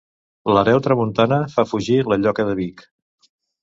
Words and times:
L'hereu 0.55 0.81
Tramuntana 0.87 1.39
fa 1.53 1.69
fugir 1.75 2.01
la 2.15 2.21
lloca 2.25 2.51
de 2.53 2.61
Vic. 2.65 2.87